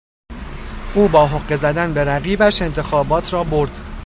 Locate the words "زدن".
1.55-1.93